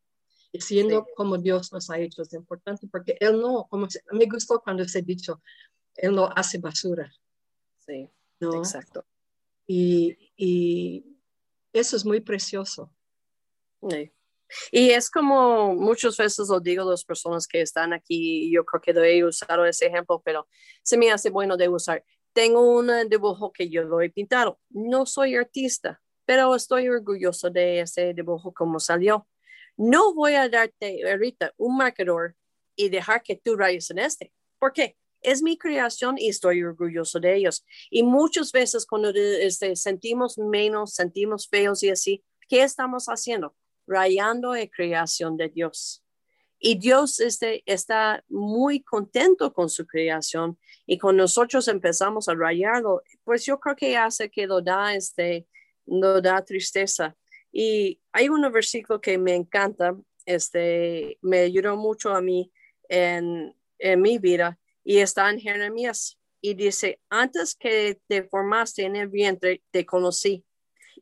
Y 0.51 0.62
siendo 0.62 1.05
como 1.15 1.38
Dios 1.38 1.74
nos 1.74 1.89
ha 1.89 2.00
hecho 2.00 2.21
es 2.21 2.33
importante, 2.33 2.88
porque 2.88 3.17
Él 3.19 3.39
no, 3.39 3.67
como 3.69 3.89
se, 3.89 4.01
me 4.12 4.25
gustó 4.25 4.62
cuando 4.62 4.86
se 4.86 5.00
ha 5.00 5.01
dicho, 5.01 5.41
Él 5.95 6.15
no 6.15 6.29
hace 6.36 6.57
basura. 6.57 7.12
Sí, 7.86 8.09
¿no? 8.39 8.55
exacto. 8.57 9.05
Y, 9.65 10.31
y 10.38 11.05
eso 11.74 11.95
es 11.95 12.05
muy 12.05 12.21
precioso. 12.21 12.91
Y 14.72 14.92
es 14.92 15.10
como 15.10 15.75
muchas 15.75 16.18
veces 16.18 16.48
lo 16.50 16.60
digo 16.60 16.84
a 16.84 16.92
las 16.92 17.04
personas 17.04 17.48
que 17.48 17.62
están 17.62 17.94
aquí, 17.94 18.51
yo 18.51 18.66
creo 18.66 18.82
que 18.82 19.18
he 19.18 19.24
usado 19.24 19.66
ese 19.66 19.88
ejemplo, 19.88 20.22
pero 20.24 20.48
se 20.84 20.98
me 20.98 21.12
hace 21.12 21.30
bueno 21.30 21.58
de 21.58 21.70
usar. 21.70 22.04
Tengo 22.34 22.62
un 22.77 22.92
dibujo 23.10 23.51
que 23.51 23.70
yo 23.70 23.84
lo 23.84 24.01
he 24.01 24.10
pintado. 24.10 24.60
No 24.70 25.06
soy 25.06 25.36
artista, 25.36 26.01
pero 26.25 26.56
estoy 26.56 26.88
orgulloso 26.89 27.50
de 27.50 27.82
ese 27.82 28.13
dibujo 28.13 28.54
como 28.54 28.80
salió. 28.80 29.27
No 29.75 30.13
voy 30.13 30.34
a 30.34 30.50
darte 30.50 31.10
ahorita 31.10 31.54
un 31.58 31.77
marcador 31.77 32.36
y 32.75 32.89
dejar 32.89 33.24
que 33.24 33.36
tú 33.36 33.56
rayes 33.56 33.89
en 33.92 34.00
este. 34.00 34.32
¿Por 34.60 34.74
qué? 34.74 34.98
es 35.22 35.42
mi 35.42 35.58
creación 35.58 36.16
y 36.18 36.30
estoy 36.30 36.63
orgulloso 36.63 37.20
de 37.20 37.36
ellos. 37.36 37.66
Y 37.89 38.04
muchas 38.04 38.51
veces 38.51 38.86
cuando 38.86 39.10
este, 39.10 39.75
sentimos 39.75 40.38
menos, 40.38 40.94
sentimos 40.94 41.48
feos 41.48 41.84
y 41.84 41.89
así, 41.89 42.24
¿qué 42.48 42.63
estamos 42.63 43.08
haciendo? 43.08 43.56
Rayando 43.88 44.53
la 44.53 44.67
creación 44.67 45.38
de 45.38 45.50
Dios. 45.50 46.03
Y 46.60 46.77
Dios 46.77 47.20
este, 47.20 47.63
está 47.65 48.24
muy 48.27 48.82
contento 48.82 49.53
con 49.53 49.70
su 49.70 49.86
creación 49.86 50.58
y 50.88 50.98
cuando 50.98 51.24
nosotros 51.24 51.67
empezamos 51.67 52.27
a 52.27 52.34
rayarlo, 52.34 53.03
pues 53.24 53.46
yo 53.46 53.60
creo 53.60 53.75
que 53.75 53.96
hace 53.96 54.32
que 54.32 54.48
lo 54.48 54.62
da, 54.62 54.96
este, 54.96 55.48
lo 55.86 56.20
da 56.20 56.44
tristeza. 56.44 57.15
Y 57.51 58.01
hay 58.12 58.29
un 58.29 58.41
versículo 58.51 59.00
que 59.00 59.17
me 59.20 59.36
encanta, 59.36 59.96
este, 60.25 61.20
me 61.22 61.39
ayudó 61.41 61.77
mucho 61.77 62.10
a 62.10 62.22
mí 62.22 62.51
en, 62.89 63.56
en 63.77 64.01
mi 64.01 64.17
vida 64.17 64.60
y 64.84 64.98
está 64.98 65.29
en 65.29 65.39
Jeremías 65.39 66.20
y 66.41 66.56
dice, 66.56 67.00
antes 67.10 67.53
que 67.53 68.00
te 68.08 68.24
formaste 68.24 68.84
en 68.84 68.96
el 68.96 69.10
vientre, 69.10 69.63
te 69.70 69.86
conocí 69.86 70.44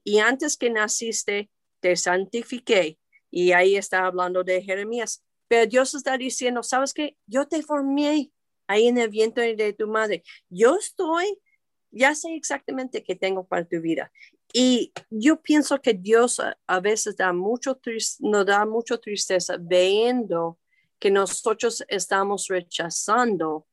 y 0.03 0.19
antes 0.19 0.57
que 0.57 0.69
naciste, 0.69 1.49
te 1.79 1.95
santifiqué. 1.95 2.99
Y 3.31 3.51
ahí 3.51 3.75
está 3.75 4.05
hablando 4.05 4.43
de 4.43 4.61
Jeremías. 4.61 5.23
Pero 5.47 5.67
Dios 5.67 5.93
está 5.93 6.17
diciendo, 6.17 6.63
¿sabes 6.63 6.93
qué? 6.93 7.17
Yo 7.27 7.47
te 7.47 7.61
formé 7.61 8.31
ahí 8.67 8.87
en 8.87 8.97
el 8.97 9.09
vientre 9.09 9.55
de 9.55 9.73
tu 9.73 9.87
madre. 9.87 10.23
Yo 10.49 10.75
estoy, 10.77 11.39
ya 11.91 12.15
sé 12.15 12.35
exactamente 12.35 13.03
qué 13.03 13.15
tengo 13.15 13.45
para 13.45 13.65
tu 13.65 13.79
vida. 13.81 14.11
Y 14.53 14.93
yo 15.09 15.41
pienso 15.41 15.81
que 15.81 15.93
Dios 15.93 16.39
a, 16.39 16.79
veces 16.79 17.17
da 17.17 17.33
mucho, 17.33 17.79
nos 18.19 18.45
da 18.45 18.65
mucha 18.65 18.97
tristeza 18.97 19.57
viendo 19.59 20.59
que 20.97 21.11
nosotros 21.11 21.83
estamos 21.89 22.47
rechazando 22.47 23.67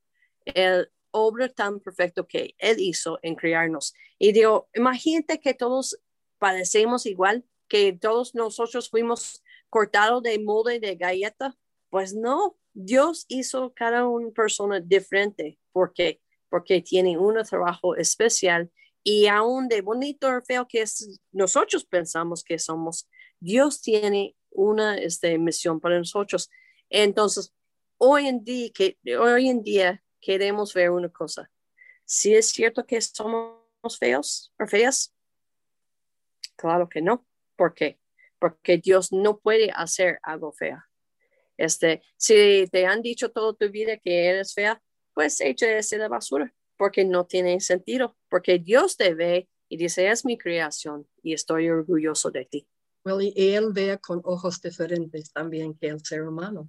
el 0.45 0.91
obra 1.13 1.49
tan 1.49 1.79
perfecto 1.79 2.27
que 2.27 2.55
Él 2.59 2.81
hizo 2.81 3.19
en 3.23 3.37
crearnos. 3.37 3.95
Y 4.19 4.33
digo, 4.33 4.69
imagínate 4.75 5.41
que 5.41 5.55
todos 5.55 5.99
parecemos 6.39 7.07
igual, 7.07 7.45
que 7.73 7.95
todos 7.95 8.35
nosotros 8.35 8.91
fuimos 8.91 9.43
cortados 9.71 10.23
de 10.23 10.39
molde 10.39 10.79
de 10.79 10.95
galleta. 10.95 11.57
Pues 11.89 12.13
no, 12.13 12.59
Dios 12.75 13.25
hizo 13.29 13.73
cada 13.75 14.07
una 14.07 14.31
persona 14.31 14.79
diferente. 14.79 15.59
¿Por 15.73 15.95
qué? 15.95 16.21
Porque 16.51 16.83
tiene 16.83 17.17
un 17.17 17.43
trabajo 17.45 17.97
especial 17.97 18.71
y 19.03 19.27
aún 19.27 19.69
de 19.69 19.81
bonito 19.81 20.29
o 20.29 20.43
feo 20.43 20.69
que 20.69 20.83
es, 20.83 21.19
nosotros 21.33 21.87
pensamos 21.87 22.45
que 22.45 22.59
somos, 22.59 23.09
Dios 23.41 23.81
tiene 23.81 24.37
una 24.51 24.99
este, 24.99 25.39
misión 25.39 25.81
para 25.81 25.97
nosotros. 25.97 26.51
Entonces, 26.91 27.55
hoy 27.97 28.27
en 28.27 28.45
día, 28.45 28.71
que, 28.75 28.99
hoy 29.17 29.49
en 29.49 29.63
día 29.63 30.05
queremos 30.21 30.75
ver 30.75 30.91
una 30.91 31.09
cosa. 31.09 31.51
Si 32.05 32.35
es 32.35 32.51
cierto 32.51 32.85
que 32.85 33.01
somos 33.01 33.57
feos 33.99 34.53
o 34.61 34.67
feas? 34.67 35.15
Claro 36.55 36.87
que 36.87 37.01
no. 37.01 37.27
¿Por 37.63 37.75
qué? 37.75 38.01
Porque 38.41 38.79
Dios 38.79 39.13
no 39.13 39.39
puede 39.39 39.71
hacer 39.71 40.19
algo 40.25 40.51
fea. 40.51 40.85
Este, 41.57 42.03
si 42.17 42.67
te 42.73 42.87
han 42.87 43.03
dicho 43.03 43.31
toda 43.31 43.55
tu 43.55 43.71
vida 43.71 43.99
que 43.99 44.27
eres 44.27 44.53
fea, 44.53 44.83
pues 45.15 45.41
echa 45.41 45.71
ese 45.79 45.97
de 45.97 46.09
basura, 46.09 46.53
porque 46.77 47.05
no 47.05 47.25
tiene 47.25 47.61
sentido, 47.61 48.17
porque 48.29 48.59
Dios 48.59 48.97
te 48.97 49.15
ve 49.15 49.49
y 49.69 49.77
dice, 49.77 50.11
es 50.11 50.25
mi 50.25 50.37
creación 50.37 51.07
y 51.23 51.35
estoy 51.35 51.71
orgulloso 51.71 52.33
de 52.33 52.47
ti. 52.47 52.69
y 53.21 53.55
él 53.55 53.69
ve 53.73 53.97
con 53.99 54.21
ojos 54.25 54.61
diferentes 54.61 55.33
también 55.33 55.75
que 55.75 55.87
el 55.87 56.05
ser 56.05 56.25
humano. 56.25 56.69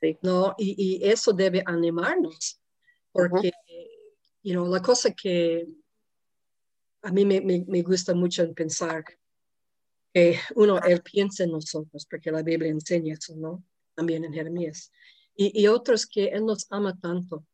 Sí. 0.00 0.18
¿no? 0.22 0.54
Y, 0.56 0.98
eso 1.06 1.34
debe 1.34 1.62
animarnos, 1.66 2.58
porque 3.12 3.52
la 4.42 4.80
cosa 4.80 5.12
que 5.12 5.68
a 7.02 7.12
mí 7.12 7.26
me, 7.26 7.42
me, 7.42 7.82
gusta 7.82 8.14
mucho 8.14 8.50
pensar, 8.54 9.04
que 10.16 10.38
uno, 10.54 10.80
él 10.80 11.02
piensa 11.02 11.44
en 11.44 11.50
nosotros, 11.50 12.06
porque 12.08 12.30
la 12.30 12.42
Biblia 12.42 12.70
enseña 12.70 13.12
eso, 13.12 13.36
¿no? 13.36 13.62
También 13.94 14.24
en 14.24 14.32
Jeremías. 14.32 14.90
Y, 15.34 15.60
y 15.60 15.66
otros 15.66 16.06
que 16.06 16.28
Él 16.28 16.46
nos 16.46 16.66
ama 16.70 16.98
tanto. 16.98 17.44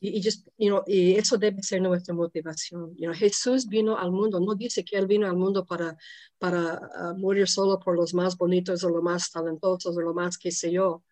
y, 0.00 0.22
just, 0.22 0.48
you 0.56 0.68
know, 0.70 0.82
y, 0.86 1.16
eso 1.16 1.36
debe 1.36 1.62
ser 1.62 1.82
nuestra 1.82 2.14
motivación. 2.14 2.96
You 2.96 3.08
know, 3.08 3.14
Jesús 3.14 3.66
vino 3.66 3.98
al 3.98 4.10
mundo, 4.10 4.40
no 4.40 4.54
dice 4.54 4.82
que 4.82 4.96
Él 4.96 5.06
vino 5.06 5.26
al 5.26 5.36
mundo 5.36 5.66
para, 5.66 5.98
para 6.38 6.80
ah, 6.94 7.14
morir 7.18 7.46
solo 7.46 7.78
por 7.78 7.94
los 7.94 8.14
más 8.14 8.38
bonitos 8.38 8.82
o 8.82 8.88
los 8.88 9.02
más 9.02 9.30
talentosos 9.30 9.94
o 9.94 10.00
lo 10.00 10.14
más 10.14 10.38
que 10.38 10.50
sé 10.50 10.72
yo. 10.72 11.04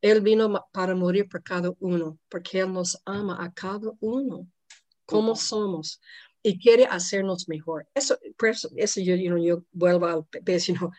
Él 0.00 0.22
vino 0.22 0.66
para 0.72 0.94
morir 0.94 1.28
por 1.28 1.42
cada 1.42 1.74
uno, 1.80 2.18
porque 2.30 2.60
Él 2.60 2.72
nos 2.72 3.02
ama 3.04 3.36
a 3.38 3.52
cada 3.52 3.92
uno, 4.00 4.48
como 5.04 5.36
somos, 5.36 6.00
y 6.46 6.58
quiere 6.58 6.84
hacernos 6.84 7.48
mejor. 7.48 7.88
Eso, 7.94 8.18
eso, 8.76 9.00
yo, 9.00 9.16
yo 9.16 9.64
vuelvo 9.72 10.06
al 10.06 10.26
pez, 10.26 10.68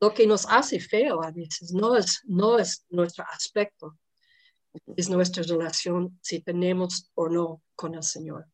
lo 0.00 0.14
que 0.14 0.26
nos 0.26 0.46
hace 0.48 0.80
feo 0.80 1.22
a 1.22 1.30
veces 1.30 1.72
no 1.72 1.96
es, 1.96 2.22
no 2.24 2.58
es 2.58 2.86
nuestro 2.88 3.24
aspecto, 3.30 3.98
es 4.96 5.10
nuestra 5.10 5.42
relación, 5.42 6.18
si 6.22 6.40
tenemos 6.40 7.10
o 7.14 7.28
no 7.28 7.62
con 7.76 7.94
el 7.94 8.02
Señor. 8.02 8.46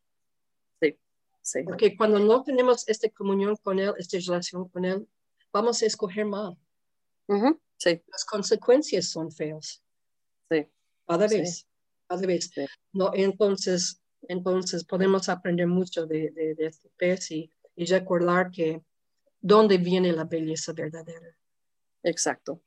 Sí, 0.81 0.99
sí. 1.43 1.63
Porque 1.63 1.97
cuando 1.97 2.19
no 2.19 2.43
tenemos 2.43 2.89
esta 2.89 3.09
comunión 3.11 3.55
con 3.63 3.79
Él, 3.79 3.95
esta 3.97 4.19
relación 4.19 4.69
con 4.69 4.85
Él, 4.85 5.09
vamos 5.53 5.81
a 5.81 5.87
escoger 5.87 6.27
mal. 6.27 6.59
Sí. 7.79 8.03
Las 8.09 8.25
consecuencias 8.25 9.11
son 9.11 9.31
feas. 9.31 9.81
Sí. 10.51 10.67
Cada 11.07 11.29
vez. 11.29 11.69
Cada 12.09 12.27
vez. 12.27 12.51
No, 12.93 13.13
entonces, 13.15 14.01
entonces 14.23 14.85
podemos 14.85 15.29
aprender 15.29 15.67
mucho 15.67 16.07
de, 16.07 16.31
de, 16.31 16.57
este 16.59 16.91
pez 16.97 17.31
y, 17.31 17.51
y, 17.75 17.87
recordar 17.87 18.51
que 18.51 18.83
dónde 19.41 19.79
viene 19.79 20.13
la 20.13 20.25
belleza 20.25 20.73
verdadera. 20.73 21.37
Exacto. 22.03 22.61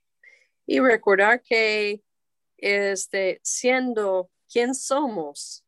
Y 0.65 0.79
recordar 0.79 1.41
que 1.41 2.01
este, 2.57 3.39
siendo 3.43 4.29
quien 4.51 4.75
somos, 4.75 5.65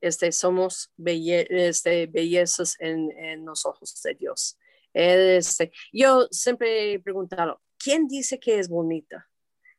este, 0.00 0.32
somos 0.32 0.90
belle 0.96 1.46
este, 1.50 2.06
bellezas 2.06 2.76
en, 2.78 3.10
en, 3.12 3.44
los 3.44 3.66
ojos 3.66 4.00
de 4.02 4.14
Dios. 4.14 4.58
Este, 4.92 5.72
yo 5.92 6.28
siempre 6.30 6.94
he 6.94 6.98
preguntado, 7.00 7.60
¿quién 7.78 8.06
dice 8.06 8.38
que 8.38 8.58
es 8.58 8.68
bonita? 8.68 9.28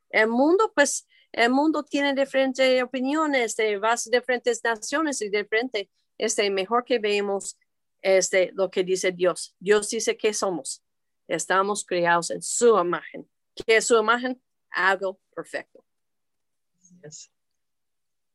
El 0.09 0.29
mundo, 0.29 0.71
pues, 0.75 1.07
el 1.31 1.51
mundo 1.51 1.83
tiene 1.83 2.13
diferentes 2.13 2.81
opiniones 2.83 3.55
de 3.55 3.79
diferentes 4.11 4.63
naciones 4.63 5.21
y 5.21 5.29
diferente, 5.29 5.89
este, 6.17 6.49
mejor 6.49 6.83
que 6.83 6.99
veamos 6.99 7.57
este, 8.01 8.51
lo 8.53 8.69
que 8.69 8.83
dice 8.83 9.11
Dios. 9.11 9.55
Dios 9.59 9.89
dice 9.89 10.17
que 10.17 10.33
somos. 10.33 10.83
Estamos 11.27 11.85
creados 11.85 12.31
en 12.31 12.41
su 12.41 12.77
imagen. 12.79 13.29
¿Qué 13.53 13.77
es 13.77 13.85
su 13.85 13.97
imagen? 13.97 14.41
Algo 14.71 15.19
perfecto. 15.35 15.83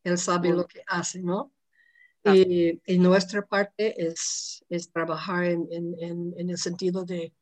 Él 0.04 0.18
sabe 0.18 0.50
lo 0.50 0.66
que 0.66 0.82
hace, 0.86 1.20
¿no? 1.20 1.52
Y, 2.24 2.80
nuestra 2.98 3.44
parte 3.44 4.00
es, 4.00 4.64
es 4.68 4.90
trabajar 4.92 5.44
en, 5.44 5.66
en, 5.72 6.34
en 6.36 6.50
el 6.50 6.58
sentido 6.58 7.04
de 7.04 7.32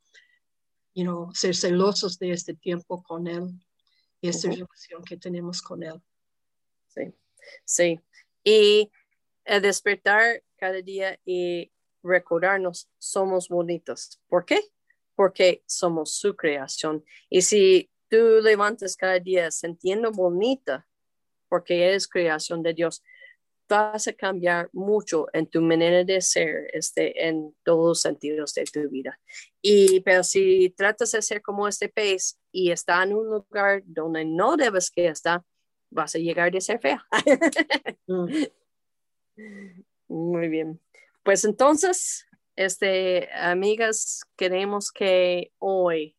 you 0.94 1.04
know, 1.04 1.30
ser 1.34 1.54
celosos 1.54 2.18
de 2.18 2.32
este 2.32 2.54
tiempo 2.54 3.02
con 3.02 3.26
Él 3.26 3.48
y 4.20 4.28
esta 4.28 4.48
relación 4.48 5.04
que 5.04 5.16
tenemos 5.16 5.62
con 5.62 5.82
Él. 5.82 6.00
Sí, 6.88 7.14
sí. 7.64 8.00
Y 8.44 8.90
despertar 9.44 10.42
cada 10.56 10.80
día 10.82 11.18
y 11.24 11.72
recordarnos, 12.02 12.88
somos 12.98 13.48
bonitos. 13.48 14.20
¿Por 14.28 14.44
qué? 14.44 14.60
Porque 15.14 15.62
somos 15.66 16.12
su 16.14 16.36
creación. 16.36 17.04
Y 17.28 17.42
si 17.42 17.90
tú 18.08 18.40
levantas 18.42 18.96
cada 18.96 19.18
día 19.18 19.50
sintiendo 19.50 20.10
bonita, 20.10 20.86
porque 21.48 21.84
eres 21.84 22.08
creación 22.08 22.62
de 22.62 22.74
Dios, 22.74 23.02
vas 23.70 24.08
a 24.08 24.12
cambiar 24.12 24.68
mucho 24.72 25.28
en 25.32 25.46
tu 25.46 25.62
manera 25.62 26.02
de 26.02 26.20
ser 26.20 26.68
este, 26.72 27.26
en 27.28 27.54
todos 27.62 27.88
los 27.88 28.00
sentidos 28.02 28.52
de 28.54 28.64
tu 28.64 28.90
vida. 28.90 29.18
Y 29.62 30.00
pero 30.00 30.24
si 30.24 30.70
tratas 30.70 31.12
de 31.12 31.22
ser 31.22 31.40
como 31.40 31.68
este 31.68 31.88
pez 31.88 32.38
y 32.50 32.72
está 32.72 33.02
en 33.04 33.14
un 33.14 33.30
lugar 33.30 33.82
donde 33.86 34.24
no 34.24 34.56
debes 34.56 34.90
que 34.90 35.06
estar, 35.06 35.42
vas 35.88 36.14
a 36.16 36.18
llegar 36.18 36.54
a 36.54 36.60
ser 36.60 36.80
fea. 36.80 37.06
Mm. 38.06 38.26
Muy 40.08 40.48
bien. 40.48 40.80
Pues 41.22 41.44
entonces, 41.44 42.26
este, 42.56 43.32
amigas, 43.32 44.22
queremos 44.36 44.90
que 44.90 45.52
hoy 45.58 46.16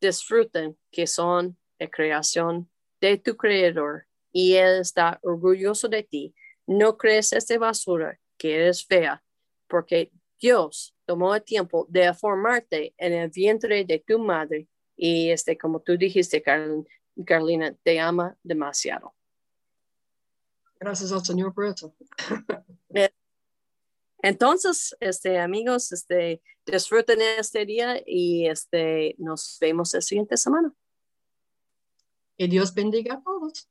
disfruten 0.00 0.78
que 0.92 1.08
son 1.08 1.58
la 1.80 1.90
creación 1.90 2.70
de 3.00 3.18
tu 3.18 3.36
creador 3.36 4.06
y 4.32 4.54
Él 4.54 4.80
está 4.80 5.18
orgulloso 5.22 5.88
de 5.88 6.02
ti. 6.02 6.34
No 6.66 6.96
crees 6.96 7.32
esta 7.32 7.58
basura 7.58 8.18
que 8.38 8.54
eres 8.54 8.84
fea, 8.84 9.22
porque 9.68 10.10
Dios 10.40 10.94
tomó 11.04 11.34
el 11.34 11.42
tiempo 11.42 11.86
de 11.88 12.12
formarte 12.14 12.94
en 12.98 13.12
el 13.12 13.30
vientre 13.30 13.84
de 13.84 14.02
tu 14.04 14.18
madre 14.18 14.68
y 14.96 15.30
este, 15.30 15.56
como 15.56 15.80
tú 15.80 15.96
dijiste, 15.96 16.42
Carolina, 16.42 17.74
te 17.82 18.00
ama 18.00 18.36
demasiado. 18.42 19.14
Gracias 20.78 21.12
al 21.12 21.24
Señor 21.24 21.54
por 21.54 21.66
eso. 21.66 21.94
Entonces, 24.22 24.96
este, 25.00 25.38
amigos, 25.38 25.90
este, 25.90 26.42
disfruten 26.64 27.20
este 27.20 27.66
día 27.66 28.00
y 28.06 28.46
este, 28.46 29.16
nos 29.18 29.58
vemos 29.60 29.92
la 29.94 30.00
siguiente 30.00 30.36
semana. 30.36 30.72
Que 32.38 32.46
Dios 32.46 32.72
bendiga 32.72 33.14
a 33.14 33.22
todos. 33.22 33.68